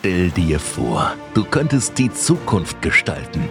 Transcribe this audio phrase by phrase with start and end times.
[0.00, 3.46] Stell dir vor, du könntest die Zukunft gestalten.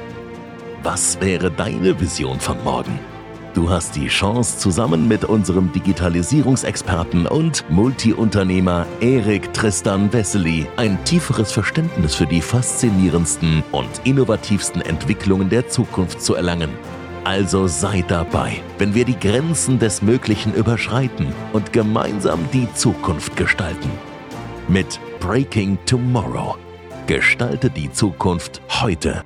[0.81, 2.97] Was wäre deine Vision von morgen?
[3.53, 11.51] Du hast die Chance, zusammen mit unserem Digitalisierungsexperten und Multiunternehmer Erik Tristan Wessely ein tieferes
[11.51, 16.71] Verständnis für die faszinierendsten und innovativsten Entwicklungen der Zukunft zu erlangen.
[17.25, 23.91] Also sei dabei, wenn wir die Grenzen des Möglichen überschreiten und gemeinsam die Zukunft gestalten.
[24.67, 26.57] Mit Breaking Tomorrow.
[27.05, 29.21] Gestalte die Zukunft heute.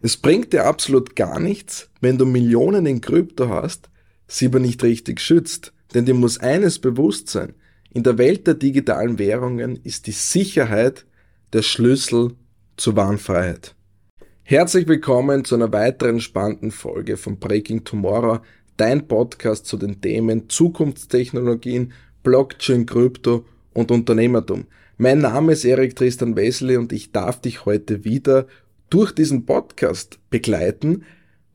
[0.00, 3.90] Es bringt dir absolut gar nichts, wenn du Millionen in Krypto hast,
[4.26, 5.74] sie aber nicht richtig schützt.
[5.92, 7.52] Denn dir muss eines bewusst sein.
[7.92, 11.04] In der Welt der digitalen Währungen ist die Sicherheit
[11.52, 12.32] der Schlüssel
[12.78, 13.74] zur Wahnfreiheit.
[14.44, 18.38] Herzlich willkommen zu einer weiteren spannenden Folge von Breaking Tomorrow,
[18.78, 21.92] dein Podcast zu den Themen Zukunftstechnologien,
[22.22, 24.66] Blockchain, Krypto und Unternehmertum.
[24.98, 28.46] Mein Name ist Erik Tristan Wesley und ich darf dich heute wieder
[28.90, 31.04] durch diesen Podcast begleiten,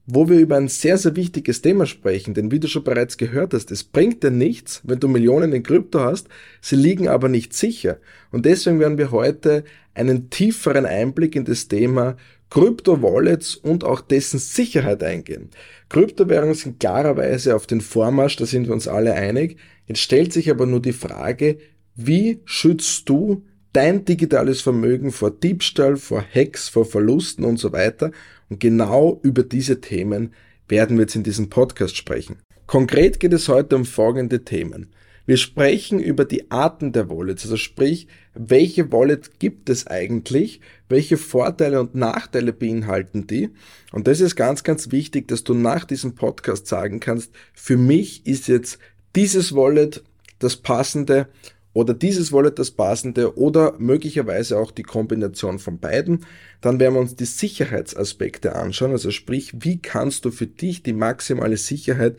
[0.08, 2.34] wo wir über ein sehr, sehr wichtiges Thema sprechen.
[2.34, 5.64] Denn wie du schon bereits gehört hast, es bringt dir nichts, wenn du Millionen in
[5.64, 6.28] Krypto hast,
[6.62, 7.98] sie liegen aber nicht sicher.
[8.32, 9.64] Und deswegen werden wir heute
[9.94, 12.18] einen tieferen Einblick in das Thema
[12.52, 15.50] Krypto-Wallets und auch dessen Sicherheit eingehen.
[15.90, 19.58] Kryptowährungen sind klarerweise auf den Vormarsch, da sind wir uns alle einig.
[19.88, 21.58] Jetzt stellt sich aber nur die Frage,
[21.96, 23.44] wie schützt du
[23.74, 28.12] dein digitales Vermögen vor Diebstahl, vor Hacks, vor Verlusten und so weiter.
[28.50, 30.34] Und genau über diese Themen
[30.68, 32.38] werden wir jetzt in diesem Podcast sprechen.
[32.68, 34.88] Konkret geht es heute um folgende Themen.
[35.26, 41.18] Wir sprechen über die Arten der Wallets, also sprich, welche Wallet gibt es eigentlich, welche
[41.18, 43.50] Vorteile und Nachteile beinhalten die.
[43.92, 48.26] Und das ist ganz, ganz wichtig, dass du nach diesem Podcast sagen kannst, für mich
[48.28, 48.78] ist jetzt
[49.16, 50.04] dieses Wallet
[50.38, 51.28] das passende
[51.76, 56.26] oder dieses Wallet das passende oder möglicherweise auch die Kombination von beiden.
[56.62, 60.94] Dann werden wir uns die Sicherheitsaspekte anschauen, also sprich, wie kannst du für dich die
[60.94, 62.16] maximale Sicherheit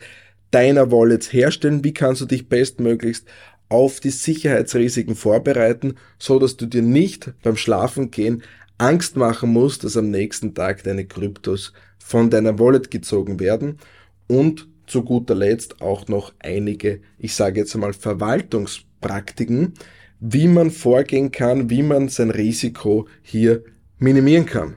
[0.51, 3.27] deiner Wallets herstellen, wie kannst du dich bestmöglichst
[3.67, 8.43] auf die Sicherheitsrisiken vorbereiten, so dass du dir nicht beim Schlafengehen
[8.77, 13.79] Angst machen musst, dass am nächsten Tag deine Kryptos von deiner Wallet gezogen werden?
[14.27, 19.73] Und zu guter Letzt auch noch einige, ich sage jetzt einmal Verwaltungs Praktiken,
[20.19, 23.63] wie man vorgehen kann, wie man sein Risiko hier
[23.99, 24.75] minimieren kann.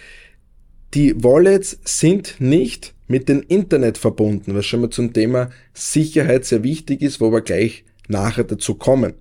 [0.94, 6.62] die Wallets sind nicht mit dem Internet verbunden, was schon mal zum Thema Sicherheit sehr
[6.62, 9.14] wichtig ist, wo wir gleich nachher dazu kommen.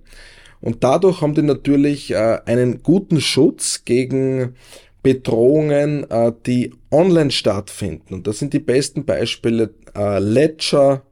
[0.60, 4.54] Und dadurch haben die natürlich äh, einen guten Schutz gegen
[5.02, 8.14] Bedrohungen, äh, die online stattfinden.
[8.14, 11.02] Und das sind die besten Beispiele äh, Ledger,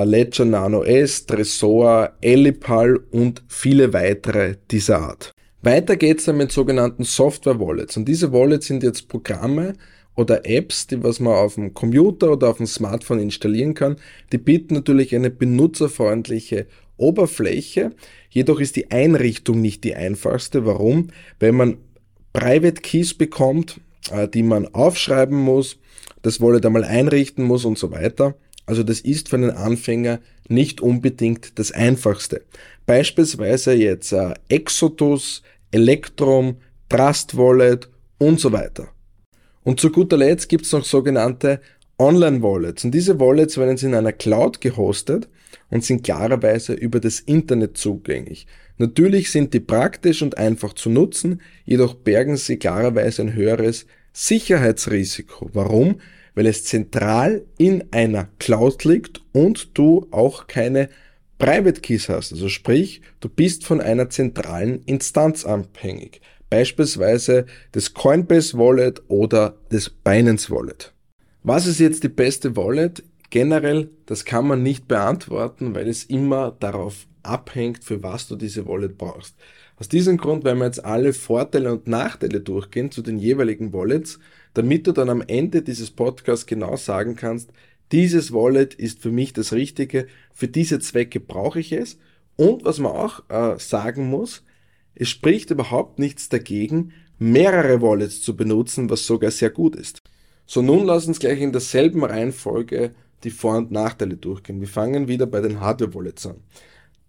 [0.00, 5.32] Ledger Nano S, Tresor, Elipal und viele weitere dieser Art.
[5.62, 9.74] Weiter geht's dann mit sogenannten Software Wallets und diese Wallets sind jetzt Programme
[10.16, 13.96] oder Apps, die was man auf dem Computer oder auf dem Smartphone installieren kann.
[14.32, 16.66] Die bieten natürlich eine benutzerfreundliche
[16.96, 17.92] Oberfläche,
[18.30, 20.66] jedoch ist die Einrichtung nicht die einfachste.
[20.66, 21.08] Warum?
[21.38, 21.78] Wenn man
[22.32, 23.80] Private Keys bekommt,
[24.10, 25.78] äh, die man aufschreiben muss,
[26.22, 28.34] das Wallet einmal einrichten muss und so weiter.
[28.66, 32.42] Also das ist für einen Anfänger nicht unbedingt das einfachste.
[32.86, 36.56] Beispielsweise jetzt äh, Exodus, Electrum,
[36.88, 37.88] Trust Wallet
[38.18, 38.88] und so weiter.
[39.64, 41.60] Und zu guter Letzt gibt es noch sogenannte
[41.98, 42.84] Online-Wallets.
[42.84, 45.28] Und diese Wallets werden in einer Cloud gehostet
[45.70, 48.46] und sind klarerweise über das Internet zugänglich.
[48.78, 55.50] Natürlich sind die praktisch und einfach zu nutzen, jedoch bergen sie klarerweise ein höheres Sicherheitsrisiko.
[55.52, 56.00] Warum?
[56.34, 60.88] Weil es zentral in einer Cloud liegt und du auch keine
[61.38, 66.20] Private Keys hast, also sprich, du bist von einer zentralen Instanz abhängig,
[66.50, 70.92] beispielsweise des Coinbase Wallet oder des Binance Wallet.
[71.42, 73.02] Was ist jetzt die beste Wallet?
[73.30, 78.66] Generell, das kann man nicht beantworten, weil es immer darauf abhängt, für was du diese
[78.68, 79.34] Wallet brauchst.
[79.78, 84.20] Aus diesem Grund werden wir jetzt alle Vorteile und Nachteile durchgehen zu den jeweiligen Wallets,
[84.54, 87.50] damit du dann am Ende dieses Podcasts genau sagen kannst,
[87.90, 91.98] dieses Wallet ist für mich das Richtige, für diese Zwecke brauche ich es.
[92.36, 94.42] Und was man auch äh, sagen muss,
[94.94, 100.02] es spricht überhaupt nichts dagegen, mehrere Wallets zu benutzen, was sogar sehr gut ist.
[100.46, 102.94] So, nun lass uns gleich in derselben Reihenfolge
[103.24, 104.60] die Vor- und Nachteile durchgehen.
[104.60, 106.36] Wir fangen wieder bei den Hardware-Wallets an.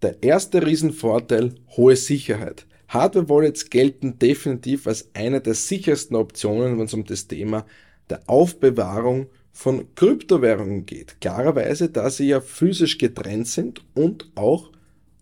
[0.02, 2.66] Der erste Riesenvorteil, hohe Sicherheit.
[2.88, 7.66] Hardware-Wallets gelten definitiv als eine der sichersten Optionen, wenn es um das Thema
[8.10, 11.20] der Aufbewahrung von Kryptowährungen geht.
[11.20, 14.70] Klarerweise, da sie ja physisch getrennt sind und auch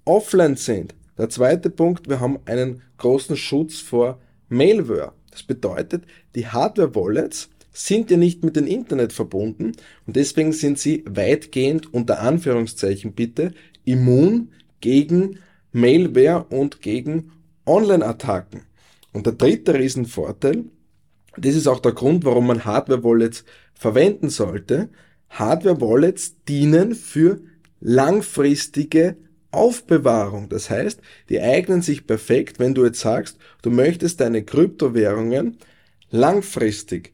[0.05, 0.95] offline sind.
[1.19, 4.19] Der zweite Punkt, wir haben einen großen Schutz vor
[4.49, 5.13] Malware.
[5.31, 6.05] Das bedeutet,
[6.35, 9.73] die Hardware-Wallets sind ja nicht mit dem Internet verbunden
[10.07, 13.53] und deswegen sind sie weitgehend unter Anführungszeichen bitte
[13.85, 14.51] immun
[14.81, 15.39] gegen
[15.73, 17.33] Malware und gegen
[17.67, 18.63] Online-Attacken.
[19.13, 20.65] Und der dritte Riesenvorteil,
[21.37, 23.45] das ist auch der Grund, warum man Hardware-Wallets
[23.75, 24.89] verwenden sollte.
[25.31, 27.41] Hardware-Wallets dienen für
[27.81, 29.17] langfristige
[29.51, 30.49] Aufbewahrung.
[30.49, 35.59] Das heißt, die eignen sich perfekt, wenn du jetzt sagst, du möchtest deine Kryptowährungen
[36.11, 37.13] langfristig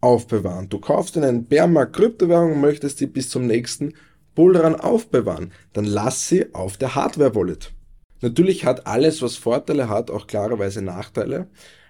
[0.00, 0.68] aufbewahren.
[0.68, 3.94] Du kaufst in einen Bärmarkt Kryptowährung und möchtest sie bis zum nächsten
[4.34, 5.52] Bullrun aufbewahren.
[5.72, 7.72] Dann lass sie auf der Hardware-Wallet.
[8.20, 11.46] Natürlich hat alles, was Vorteile hat, auch klarerweise Nachteile.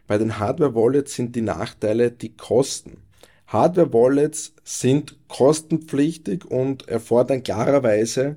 [0.07, 2.99] Bei den Hardware-Wallets sind die Nachteile die Kosten.
[3.47, 8.37] Hardware-Wallets sind kostenpflichtig und erfordern klarerweise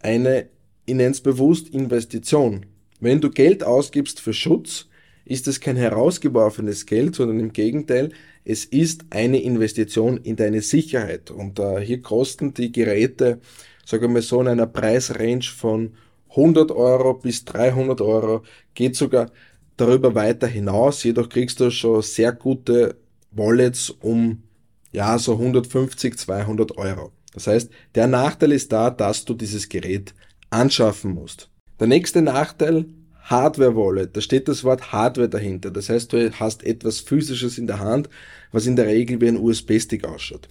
[0.00, 0.48] eine,
[0.86, 2.66] ich nenne es bewusst, Investition.
[3.00, 4.88] Wenn du Geld ausgibst für Schutz,
[5.24, 8.10] ist es kein herausgeworfenes Geld, sondern im Gegenteil,
[8.44, 11.30] es ist eine Investition in deine Sicherheit.
[11.30, 13.40] Und äh, hier kosten die Geräte,
[13.86, 15.94] sagen wir mal so, in einer Preisrange von
[16.36, 18.42] 100 Euro bis 300 Euro,
[18.74, 19.30] geht sogar
[19.76, 21.02] darüber weiter hinaus.
[21.04, 22.96] Jedoch kriegst du schon sehr gute
[23.30, 24.42] Wallets um,
[24.92, 27.12] ja, so 150, 200 Euro.
[27.32, 30.14] Das heißt, der Nachteil ist da, dass du dieses Gerät
[30.50, 31.50] anschaffen musst.
[31.80, 32.86] Der nächste Nachteil,
[33.24, 34.16] Hardware Wallet.
[34.16, 35.70] Da steht das Wort Hardware dahinter.
[35.70, 38.08] Das heißt, du hast etwas physisches in der Hand,
[38.52, 40.48] was in der Regel wie ein USB-Stick ausschaut.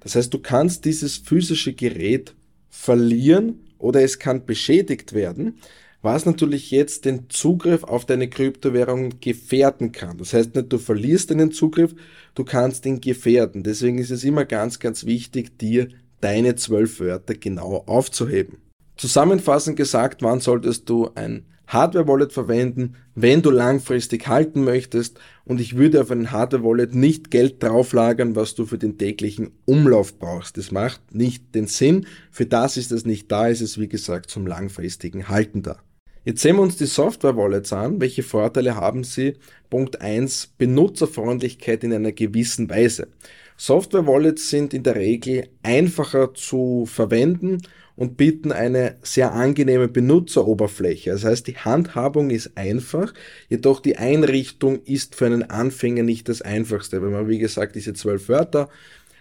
[0.00, 2.34] Das heißt, du kannst dieses physische Gerät
[2.68, 5.58] verlieren oder es kann beschädigt werden,
[6.02, 10.18] was natürlich jetzt den Zugriff auf deine Kryptowährung gefährden kann.
[10.18, 11.94] Das heißt nicht, du verlierst deinen Zugriff,
[12.34, 13.62] du kannst ihn gefährden.
[13.62, 15.88] Deswegen ist es immer ganz, ganz wichtig, dir
[16.20, 18.58] deine zwölf Wörter genau aufzuheben.
[18.96, 25.76] Zusammenfassend gesagt, wann solltest du ein Hardware-Wallet verwenden, wenn du langfristig halten möchtest und ich
[25.76, 30.56] würde auf ein Hardware-Wallet nicht Geld drauflagern, was du für den täglichen Umlauf brauchst.
[30.58, 32.06] Das macht nicht den Sinn.
[32.30, 35.78] Für das ist es nicht da, ist es wie gesagt zum langfristigen Halten da.
[36.24, 38.00] Jetzt sehen wir uns die Software-Wallets an.
[38.00, 39.34] Welche Vorteile haben sie?
[39.70, 40.54] Punkt 1.
[40.58, 43.08] Benutzerfreundlichkeit in einer gewissen Weise.
[43.56, 47.58] Software-Wallets sind in der Regel einfacher zu verwenden
[47.96, 51.10] und bieten eine sehr angenehme Benutzeroberfläche.
[51.10, 53.14] Das heißt, die Handhabung ist einfach,
[53.48, 57.94] jedoch die Einrichtung ist für einen Anfänger nicht das einfachste, weil man, wie gesagt, diese
[57.94, 58.68] zwölf Wörter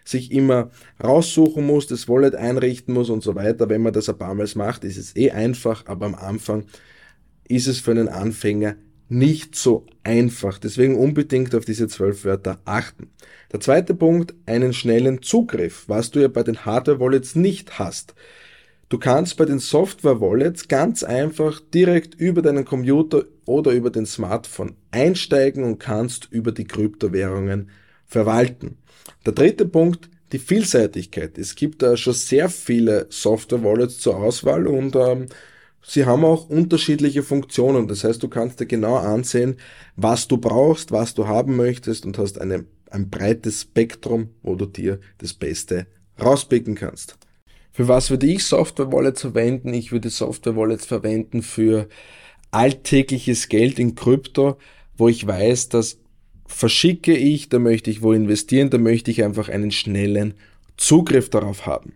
[0.04, 0.70] sich immer
[1.04, 3.70] raussuchen muss, das Wallet einrichten muss und so weiter.
[3.70, 6.66] Wenn man das ein paar Mal macht, ist es eh einfach, aber am Anfang
[7.48, 8.76] ist es für einen Anfänger
[9.08, 10.58] nicht so einfach.
[10.60, 13.10] Deswegen unbedingt auf diese zwölf Wörter achten.
[13.52, 18.16] Der zweite Punkt, einen schnellen Zugriff, was du ja bei den Hardware-Wallets nicht hast.
[18.88, 24.75] Du kannst bei den Software-Wallets ganz einfach direkt über deinen Computer oder über den Smartphone
[24.92, 27.72] einsteigen und kannst über die Kryptowährungen
[28.06, 28.77] verwalten.
[29.25, 31.38] Der dritte Punkt, die Vielseitigkeit.
[31.39, 35.27] Es gibt da schon sehr viele Software-Wallets zur Auswahl und ähm,
[35.82, 37.88] sie haben auch unterschiedliche Funktionen.
[37.88, 39.56] Das heißt, du kannst dir genau ansehen,
[39.96, 44.68] was du brauchst, was du haben möchtest und hast eine, ein breites Spektrum, wo du
[44.68, 45.88] dir das Beste
[46.20, 47.18] rauspicken kannst.
[47.75, 49.74] Für was würde ich Software Wallets verwenden?
[49.74, 51.89] Ich würde Software Wallets verwenden für
[52.50, 54.55] alltägliches Geld in Krypto,
[54.96, 56.00] wo ich weiß, dass
[56.48, 60.36] verschicke ich, da möchte ich wo investieren, da möchte ich einfach einen schnellen
[60.77, 61.96] Zugriff darauf haben.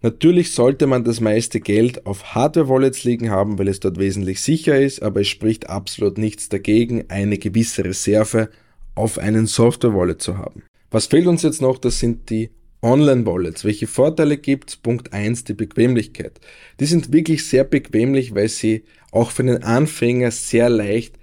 [0.00, 4.80] Natürlich sollte man das meiste Geld auf Hardware-Wallets liegen haben, weil es dort wesentlich sicher
[4.80, 8.48] ist, aber es spricht absolut nichts dagegen, eine gewisse Reserve
[8.94, 10.62] auf einen Software-Wallet zu haben.
[10.90, 11.76] Was fehlt uns jetzt noch?
[11.76, 12.48] Das sind die
[12.82, 13.64] Online-Wallets.
[13.64, 14.76] Welche Vorteile gibt's?
[14.76, 16.40] Punkt eins: die Bequemlichkeit.
[16.80, 21.18] Die sind wirklich sehr bequemlich, weil sie auch für den Anfänger sehr leicht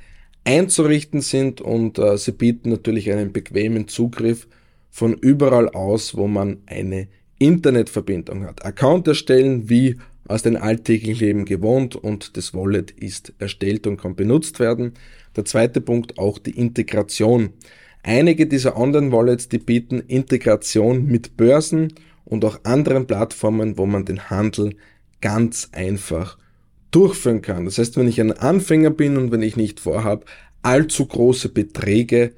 [0.46, 4.48] einzurichten sind und äh, sie bieten natürlich einen bequemen Zugriff
[4.90, 8.66] von überall aus, wo man eine Internetverbindung hat.
[8.66, 9.98] Account erstellen wie
[10.28, 14.94] aus dem alltäglichen Leben gewohnt und das Wallet ist erstellt und kann benutzt werden.
[15.36, 17.54] Der zweite Punkt auch die Integration.
[18.04, 21.94] Einige dieser Online-Wallets, die bieten Integration mit Börsen
[22.26, 24.76] und auch anderen Plattformen, wo man den Handel
[25.22, 26.38] ganz einfach
[26.92, 27.66] durchführen kann.
[27.66, 30.26] Das heißt, wenn ich ein Anfänger bin und wenn ich nicht vorhabe,
[30.62, 32.34] allzu große Beträge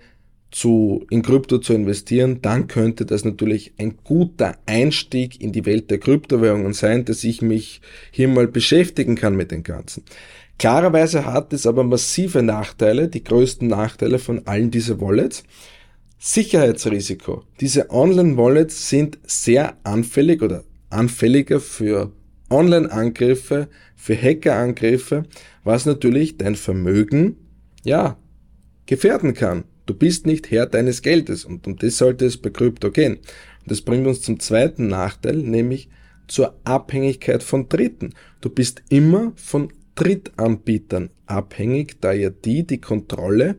[0.51, 5.89] zu, in Krypto zu investieren, dann könnte das natürlich ein guter Einstieg in die Welt
[5.89, 10.03] der Kryptowährungen sein, dass ich mich hier mal beschäftigen kann mit den Ganzen.
[10.61, 15.43] Klarerweise hat es aber massive Nachteile, die größten Nachteile von allen dieser Wallets.
[16.19, 17.45] Sicherheitsrisiko.
[17.59, 22.11] Diese Online-Wallets sind sehr anfällig oder anfälliger für
[22.51, 25.23] Online-Angriffe, für Hacker-Angriffe,
[25.63, 27.37] was natürlich dein Vermögen,
[27.83, 28.19] ja,
[28.85, 29.63] gefährden kann.
[29.87, 33.17] Du bist nicht Herr deines Geldes und um das sollte es bei Krypto gehen.
[33.65, 35.89] Das bringt uns zum zweiten Nachteil, nämlich
[36.27, 38.13] zur Abhängigkeit von Dritten.
[38.41, 43.57] Du bist immer von Drittanbietern abhängig, da ja die die Kontrolle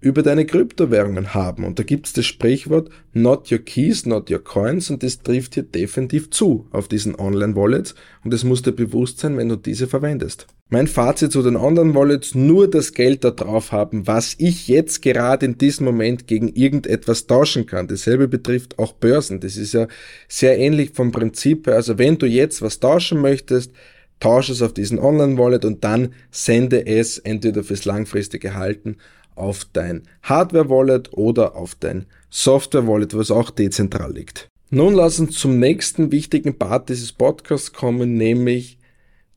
[0.00, 1.64] über deine Kryptowährungen haben.
[1.64, 5.54] Und da gibt es das Sprichwort Not your keys, not your coins und das trifft
[5.54, 9.88] hier definitiv zu auf diesen Online-Wallets und es muss dir bewusst sein, wenn du diese
[9.88, 10.46] verwendest.
[10.70, 15.46] Mein Fazit zu den Online-Wallets, nur das Geld da drauf haben, was ich jetzt gerade
[15.46, 17.88] in diesem Moment gegen irgendetwas tauschen kann.
[17.88, 19.40] Dasselbe betrifft auch Börsen.
[19.40, 19.88] Das ist ja
[20.28, 21.74] sehr ähnlich vom Prinzip her.
[21.74, 23.72] Also wenn du jetzt was tauschen möchtest,
[24.20, 28.96] tausche es auf diesen Online-Wallet und dann sende es entweder fürs langfristige Halten
[29.34, 34.48] auf dein Hardware-Wallet oder auf dein Software-Wallet, was auch dezentral liegt.
[34.70, 38.78] Nun lass uns zum nächsten wichtigen Part dieses Podcasts kommen, nämlich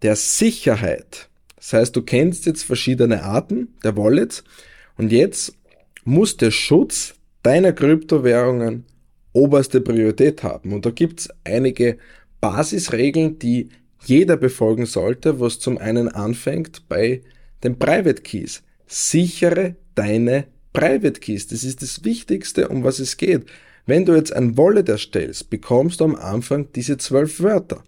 [0.02, 1.30] der Sicherheit.
[1.56, 4.44] Das heißt, du kennst jetzt verschiedene Arten der Wallets
[4.98, 5.54] und jetzt
[6.04, 8.86] muss der Schutz deiner Kryptowährungen
[9.34, 10.74] oberste Priorität haben.
[10.74, 11.98] Und da gibt es einige
[12.42, 13.70] Basisregeln, die
[14.03, 17.22] jeder befolgen sollte, was zum einen anfängt bei
[17.63, 18.63] den Private Keys.
[18.88, 21.48] Sichere deine Private Keys.
[21.48, 23.46] Das ist das Wichtigste, um was es geht.
[23.86, 27.84] Wenn du jetzt ein Wallet erstellst, bekommst du am Anfang diese zwölf Wörter.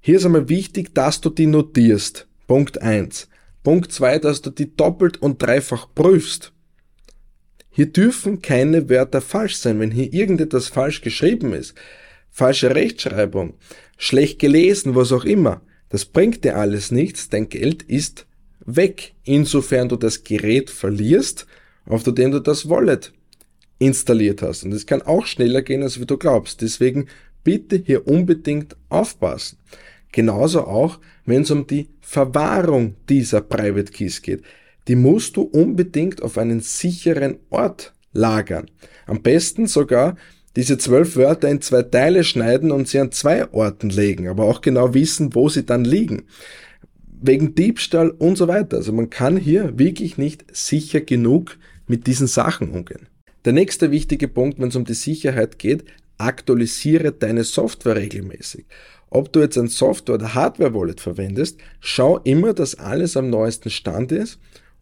[0.00, 2.26] Hier ist einmal wichtig, dass du die notierst.
[2.46, 3.28] Punkt eins.
[3.62, 6.52] Punkt zwei, dass du die doppelt und dreifach prüfst.
[7.70, 9.80] Hier dürfen keine Wörter falsch sein.
[9.80, 11.74] Wenn hier irgendetwas falsch geschrieben ist,
[12.30, 13.54] falsche Rechtschreibung,
[13.96, 17.28] schlecht gelesen, was auch immer, das bringt dir alles nichts.
[17.28, 18.26] Dein Geld ist
[18.64, 21.46] weg, insofern du das Gerät verlierst,
[21.86, 23.12] auf dem du das Wallet
[23.78, 24.64] installiert hast.
[24.64, 26.62] Und es kann auch schneller gehen, als wie du glaubst.
[26.62, 27.06] Deswegen
[27.44, 29.58] bitte hier unbedingt aufpassen.
[30.12, 34.42] Genauso auch, wenn es um die Verwahrung dieser Private Keys geht.
[34.88, 38.70] Die musst du unbedingt auf einen sicheren Ort lagern.
[39.06, 40.16] Am besten sogar
[40.56, 44.62] diese zwölf Wörter in zwei Teile schneiden und sie an zwei Orten legen, aber auch
[44.62, 46.24] genau wissen, wo sie dann liegen
[47.20, 48.76] wegen Diebstahl und so weiter.
[48.78, 53.08] Also man kann hier wirklich nicht sicher genug mit diesen Sachen umgehen.
[53.44, 55.84] Der nächste wichtige Punkt, wenn es um die Sicherheit geht,
[56.18, 58.66] aktualisiere deine Software regelmäßig.
[59.08, 64.12] Ob du jetzt ein Software- oder Hardware-Wallet verwendest, schau immer, dass alles am neuesten Stand
[64.12, 64.40] ist,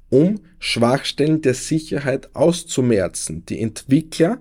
[0.09, 3.45] um Schwachstellen der Sicherheit auszumerzen.
[3.47, 4.41] Die Entwickler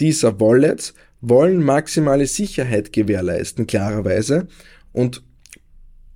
[0.00, 4.48] dieser Wallets wollen maximale Sicherheit gewährleisten, klarerweise.
[4.92, 5.22] Und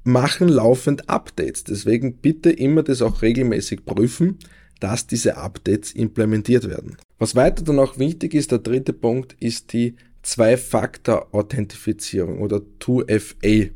[0.04, 1.64] machen laufend Updates.
[1.64, 4.38] Deswegen bitte immer das auch regelmäßig prüfen,
[4.80, 6.96] dass diese Updates implementiert werden.
[7.18, 13.70] Was weiter dann auch wichtig ist, der dritte Punkt, ist die Zwei-Faktor-Authentifizierung oder 2FA.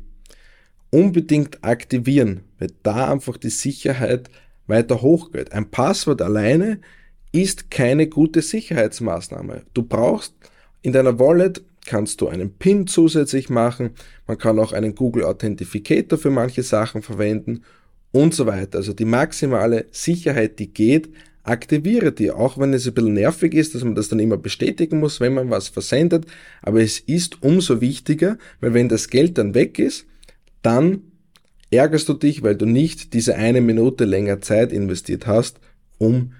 [0.89, 4.29] Unbedingt aktivieren, weil da einfach die Sicherheit
[4.67, 5.53] weiter hochgeht.
[5.53, 6.81] Ein Passwort alleine
[7.41, 9.63] ist keine gute Sicherheitsmaßnahme.
[9.73, 10.33] Du brauchst
[10.81, 13.91] in deiner Wallet kannst du einen PIN zusätzlich machen.
[14.27, 17.63] Man kann auch einen Google Authentificator für manche Sachen verwenden
[18.11, 18.77] und so weiter.
[18.77, 21.09] Also die maximale Sicherheit, die geht,
[21.43, 24.99] aktiviere die, auch wenn es ein bisschen nervig ist, dass man das dann immer bestätigen
[24.99, 26.25] muss, wenn man was versendet.
[26.61, 30.05] Aber es ist umso wichtiger, weil wenn das Geld dann weg ist,
[30.61, 31.03] dann
[31.71, 35.59] ärgerst du dich, weil du nicht diese eine Minute länger Zeit investiert hast,
[35.97, 36.33] um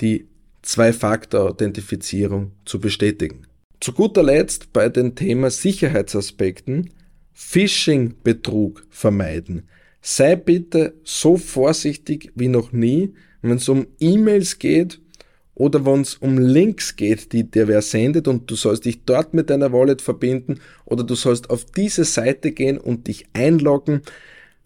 [0.00, 0.28] die
[0.62, 3.46] Zwei-Faktor-Authentifizierung zu bestätigen.
[3.80, 6.90] Zu guter Letzt bei den Thema Sicherheitsaspekten
[7.32, 9.68] Phishing-Betrug vermeiden.
[10.00, 15.00] Sei bitte so vorsichtig wie noch nie, wenn es um E-Mails geht
[15.54, 19.34] oder wenn es um Links geht, die dir wer sendet und du sollst dich dort
[19.34, 24.02] mit deiner Wallet verbinden oder du sollst auf diese Seite gehen und dich einloggen.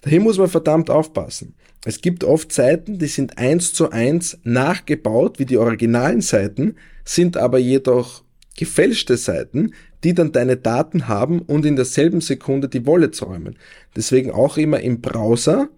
[0.07, 1.55] Hier muss man verdammt aufpassen.
[1.85, 7.37] Es gibt oft Seiten, die sind eins zu eins nachgebaut wie die originalen Seiten, sind
[7.37, 8.23] aber jedoch
[8.57, 9.73] gefälschte Seiten,
[10.05, 13.57] die dann deine Daten haben und in derselben Sekunde die Wallet räumen.
[13.95, 15.69] Deswegen auch immer im Browser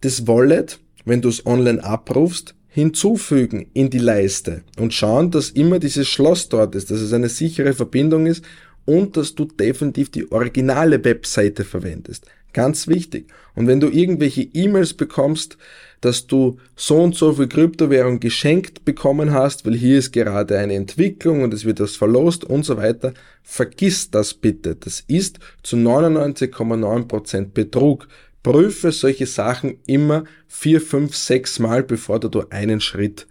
[0.00, 5.78] das Wallet, wenn du es online abrufst, hinzufügen in die Leiste und schauen, dass immer
[5.78, 8.44] dieses Schloss dort ist, dass es eine sichere Verbindung ist
[8.86, 12.26] und dass du definitiv die originale Webseite verwendest.
[12.52, 13.26] Ganz wichtig.
[13.54, 15.58] Und wenn du irgendwelche E-Mails bekommst,
[16.00, 20.74] dass du so und so viel Kryptowährung geschenkt bekommen hast, weil hier ist gerade eine
[20.74, 23.12] Entwicklung und es wird das verlost und so weiter,
[23.42, 24.74] vergiss das bitte.
[24.74, 28.08] Das ist zu 99,9% Betrug.
[28.42, 33.26] Prüfe solche Sachen immer vier, fünf, sechs Mal, bevor du einen Schritt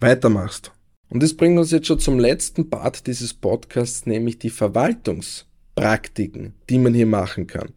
[0.00, 0.72] weitermachst.
[1.08, 6.78] Und das bringt uns jetzt schon zum letzten Part dieses Podcasts, nämlich die Verwaltungspraktiken, die
[6.78, 7.68] man hier machen kann.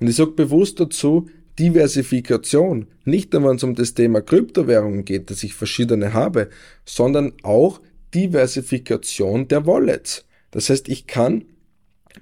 [0.00, 5.30] Und ich sage bewusst dazu, Diversifikation, nicht nur wenn es um das Thema Kryptowährungen geht,
[5.30, 6.50] dass ich verschiedene habe,
[6.84, 7.80] sondern auch
[8.14, 10.24] Diversifikation der Wallets.
[10.50, 11.44] Das heißt, ich kann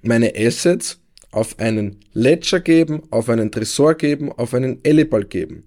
[0.02, 1.00] meine Assets
[1.30, 5.64] auf einen Ledger geben, auf einen Tresor geben, auf einen Ellipal geben.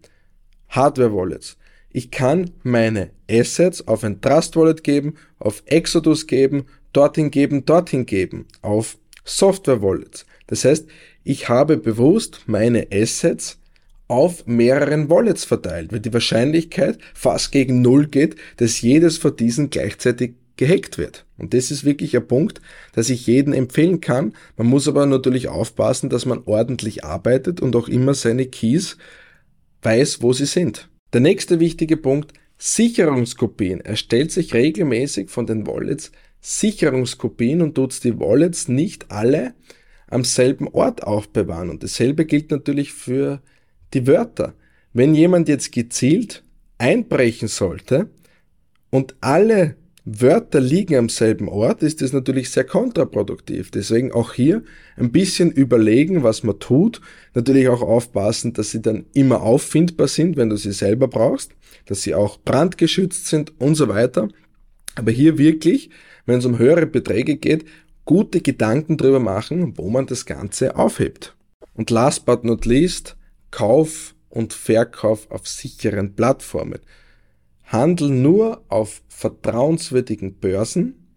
[0.69, 1.57] Hardware-Wallets.
[1.97, 8.05] Ich kann meine Assets auf ein Trust Wallet geben, auf Exodus geben, dorthin geben, dorthin
[8.05, 10.25] geben, auf Software Wallets.
[10.47, 10.87] Das heißt,
[11.23, 13.59] ich habe bewusst meine Assets
[14.09, 19.69] auf mehreren Wallets verteilt, weil die Wahrscheinlichkeit fast gegen Null geht, dass jedes von diesen
[19.69, 21.25] gleichzeitig gehackt wird.
[21.37, 22.59] Und das ist wirklich ein Punkt,
[22.91, 24.33] dass ich jeden empfehlen kann.
[24.57, 28.97] Man muss aber natürlich aufpassen, dass man ordentlich arbeitet und auch immer seine Keys
[29.81, 30.89] weiß, wo sie sind.
[31.15, 33.79] Der nächste wichtige Punkt, Sicherungskopien.
[33.79, 39.53] Erstellt sich regelmäßig von den Wallets Sicherungskopien und tut die Wallets nicht alle
[40.07, 41.69] am selben Ort aufbewahren.
[41.69, 43.41] Und dasselbe gilt natürlich für
[43.93, 44.55] die Wörter.
[44.91, 46.43] Wenn jemand jetzt gezielt
[46.79, 48.09] einbrechen sollte
[48.89, 53.71] und alle Wörter liegen am selben Ort, ist das natürlich sehr kontraproduktiv.
[53.71, 54.63] Deswegen auch hier
[54.97, 57.01] ein bisschen überlegen, was man tut.
[57.33, 61.53] Natürlich auch aufpassen, dass sie dann immer auffindbar sind, wenn du sie selber brauchst,
[61.87, 64.27] dass sie auch brandgeschützt sind und so weiter.
[64.93, 65.89] Aber hier wirklich,
[66.27, 67.65] wenn es um höhere Beträge geht,
[68.05, 71.35] gute Gedanken drüber machen, wo man das Ganze aufhebt.
[71.73, 73.17] Und last but not least,
[73.49, 76.79] Kauf und Verkauf auf sicheren Plattformen.
[77.65, 81.07] Handel nur auf vertrauenswürdigen Börsen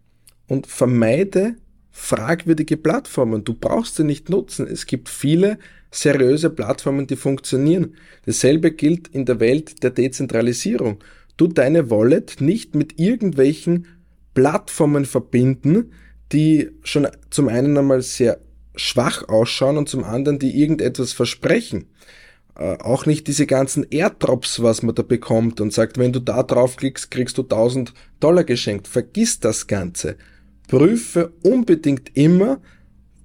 [0.47, 1.55] und vermeide
[1.91, 3.43] fragwürdige Plattformen.
[3.43, 4.67] Du brauchst sie nicht nutzen.
[4.67, 5.59] Es gibt viele
[5.91, 7.95] seriöse Plattformen, die funktionieren.
[8.25, 10.99] Dasselbe gilt in der Welt der Dezentralisierung.
[11.37, 13.87] Du deine Wallet nicht mit irgendwelchen
[14.33, 15.91] Plattformen verbinden,
[16.31, 18.39] die schon zum einen einmal sehr
[18.75, 21.87] schwach ausschauen und zum anderen die irgendetwas versprechen.
[22.59, 26.43] Äh, auch nicht diese ganzen Airdrops, was man da bekommt und sagt, wenn du da
[26.43, 28.89] draufklickst, kriegst du 1000 Dollar geschenkt.
[28.89, 30.17] Vergiss das Ganze.
[30.67, 32.59] Prüfe unbedingt immer,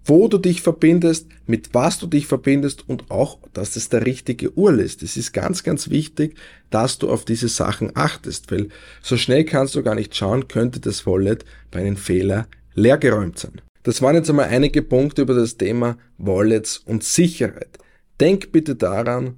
[0.04, 4.50] wo du dich verbindest, mit was du dich verbindest und auch, dass es der richtige
[4.52, 5.02] URL ist.
[5.02, 6.36] Es ist ganz, ganz wichtig,
[6.70, 8.68] dass du auf diese Sachen achtest, weil
[9.02, 13.60] so schnell kannst du gar nicht schauen, könnte das Wallet bei einem Fehler leergeräumt sein.
[13.82, 17.78] Das waren jetzt einmal einige Punkte über das Thema Wallets und Sicherheit.
[18.20, 19.36] Denk bitte daran,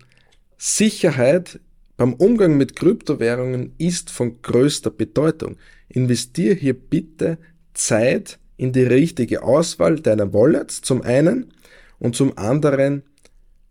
[0.59, 1.61] Sicherheit
[1.97, 5.57] beim Umgang mit Kryptowährungen ist von größter Bedeutung.
[5.89, 7.39] Investier hier bitte
[7.73, 11.53] Zeit in die richtige Auswahl deiner Wallets zum einen
[11.99, 13.03] und zum anderen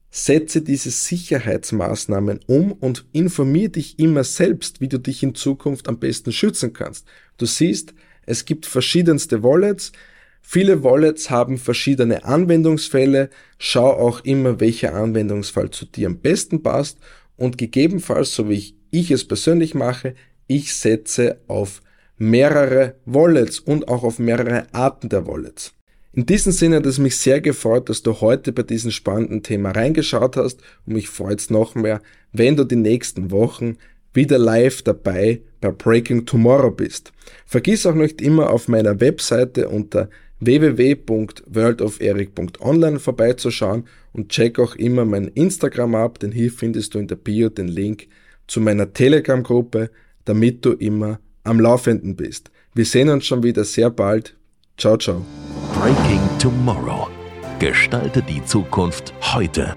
[0.09, 5.99] setze diese Sicherheitsmaßnahmen um und informier dich immer selbst, wie du dich in Zukunft am
[5.99, 7.05] besten schützen kannst.
[7.37, 7.93] Du siehst,
[8.25, 9.91] es gibt verschiedenste Wallets,
[10.47, 13.29] Viele Wallets haben verschiedene Anwendungsfälle.
[13.57, 16.99] Schau auch immer, welcher Anwendungsfall zu dir am besten passt
[17.35, 20.13] und gegebenenfalls, so wie ich, es persönlich mache,
[20.45, 21.81] ich setze auf
[22.17, 25.73] mehrere Wallets und auch auf mehrere Arten der Wallets.
[26.13, 29.71] In diesem Sinne hat es mich sehr gefreut, dass du heute bei diesem spannenden Thema
[29.71, 33.77] reingeschaut hast und mich freut es noch mehr, wenn du die nächsten Wochen
[34.13, 37.11] wieder live dabei bei Breaking Tomorrow bist.
[37.45, 45.29] Vergiss auch nicht immer auf meiner Webseite unter www.worldoferic.online vorbeizuschauen und check auch immer mein
[45.29, 48.07] Instagram ab, denn hier findest du in der Bio den Link
[48.47, 49.89] zu meiner Telegram-Gruppe,
[50.25, 52.51] damit du immer am Laufenden bist.
[52.73, 54.35] Wir sehen uns schon wieder sehr bald.
[54.77, 55.25] Ciao, ciao.
[55.73, 57.07] Breaking Tomorrow.
[57.59, 59.75] Gestalte die Zukunft heute.